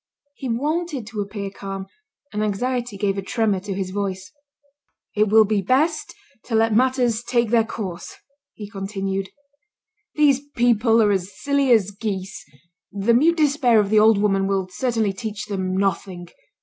[0.33, 1.85] He wanted to appear calm,
[2.33, 4.31] and anxiety gave a tremor to his voice.
[5.15, 8.15] "It will be best to let matters take their course,"
[8.55, 9.29] he continued.
[10.15, 12.43] "These people are as silly as geese.
[12.91, 16.29] The mute despair of the old woman will certainly teach them nothing.